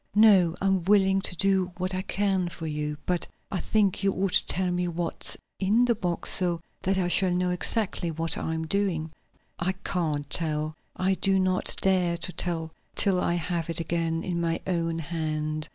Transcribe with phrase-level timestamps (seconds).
[0.15, 2.97] "No, I'm willing to do what I can for you.
[3.05, 7.07] But I think you ought to tell me what's in the box, so that I
[7.07, 9.11] shall know exactly what I am doing."
[9.59, 14.41] "I can't tell; I do not dare to tell till I have it again in
[14.41, 15.69] my own hand.